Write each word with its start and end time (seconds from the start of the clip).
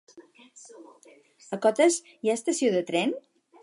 A 1.59 1.61
Cotes 1.67 2.01
hi 2.09 2.33
ha 2.33 2.41
estació 2.41 2.77
de 2.79 2.87
tren? 2.93 3.19